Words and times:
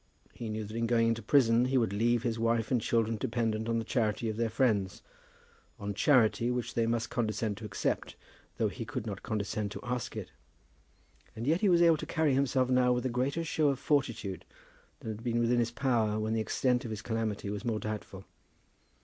He 0.33 0.49
knew 0.49 0.63
that 0.65 0.75
in 0.75 0.87
going 0.87 1.09
into 1.09 1.21
prison 1.21 1.65
he 1.65 1.77
would 1.77 1.93
leave 1.93 2.23
his 2.23 2.39
wife 2.39 2.71
and 2.71 2.81
children 2.81 3.17
dependent 3.17 3.69
on 3.69 3.77
the 3.77 3.85
charity 3.85 4.29
of 4.29 4.35
their 4.35 4.49
friends, 4.49 5.03
on 5.79 5.93
charity 5.93 6.49
which 6.49 6.73
they 6.73 6.87
must 6.87 7.11
condescend 7.11 7.57
to 7.57 7.65
accept, 7.65 8.15
though 8.57 8.67
he 8.67 8.83
could 8.83 9.05
not 9.05 9.21
condescend 9.21 9.69
to 9.73 9.79
ask 9.83 10.15
it. 10.17 10.31
And 11.35 11.45
yet 11.45 11.61
he 11.61 11.69
was 11.69 11.83
able 11.83 11.97
to 11.97 12.07
carry 12.07 12.33
himself 12.33 12.67
now 12.67 12.91
with 12.91 13.05
a 13.05 13.09
greater 13.09 13.43
show 13.43 13.69
of 13.69 13.77
fortitude 13.77 14.43
than 15.01 15.11
had 15.11 15.23
been 15.23 15.37
within 15.39 15.59
his 15.59 15.69
power 15.69 16.19
when 16.19 16.33
the 16.33 16.41
extent 16.41 16.83
of 16.83 16.89
his 16.89 17.03
calamity 17.03 17.51
was 17.51 17.63
more 17.63 17.79
doubtful. 17.79 18.25